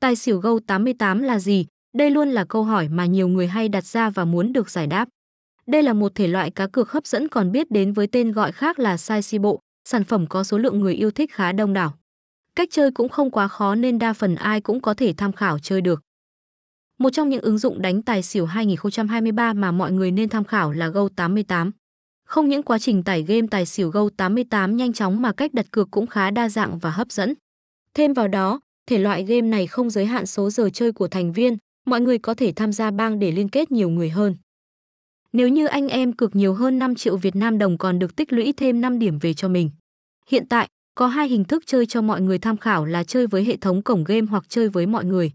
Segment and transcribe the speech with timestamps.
[0.00, 1.66] Tài xỉu gâu 88 là gì?
[1.94, 4.86] Đây luôn là câu hỏi mà nhiều người hay đặt ra và muốn được giải
[4.86, 5.08] đáp.
[5.66, 8.52] Đây là một thể loại cá cược hấp dẫn còn biết đến với tên gọi
[8.52, 11.72] khác là sai si bộ, sản phẩm có số lượng người yêu thích khá đông
[11.72, 11.94] đảo.
[12.56, 15.58] Cách chơi cũng không quá khó nên đa phần ai cũng có thể tham khảo
[15.58, 16.02] chơi được.
[16.98, 20.72] Một trong những ứng dụng đánh tài xỉu 2023 mà mọi người nên tham khảo
[20.72, 21.70] là Go 88.
[22.26, 25.66] Không những quá trình tải game tài xỉu Go 88 nhanh chóng mà cách đặt
[25.70, 27.34] cược cũng khá đa dạng và hấp dẫn.
[27.94, 28.60] Thêm vào đó,
[28.90, 32.18] thể loại game này không giới hạn số giờ chơi của thành viên, mọi người
[32.18, 34.36] có thể tham gia bang để liên kết nhiều người hơn.
[35.32, 38.32] Nếu như anh em cược nhiều hơn 5 triệu Việt Nam đồng còn được tích
[38.32, 39.70] lũy thêm 5 điểm về cho mình.
[40.26, 43.44] Hiện tại, có hai hình thức chơi cho mọi người tham khảo là chơi với
[43.44, 45.30] hệ thống cổng game hoặc chơi với mọi người.